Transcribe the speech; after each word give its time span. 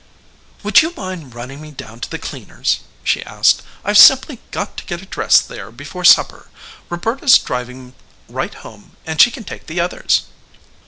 "Would 0.63 0.81
you 0.81 0.95
mind 0.97 1.35
running 1.35 1.61
me 1.61 1.69
down 1.69 1.99
to 1.99 2.09
the 2.09 2.17
cleaners?" 2.17 2.79
she 3.03 3.21
asked. 3.23 3.61
"I've 3.85 3.99
simply 3.99 4.39
got 4.49 4.75
to 4.77 4.85
get 4.85 5.03
a 5.03 5.05
dress 5.05 5.39
there 5.41 5.69
before 5.69 6.05
supper. 6.05 6.47
Roberta's 6.89 7.37
driving 7.37 7.93
right 8.27 8.51
home 8.55 8.97
and 9.05 9.21
she 9.21 9.29
can 9.29 9.43
take 9.43 9.67
the 9.67 9.79
others." 9.79 10.23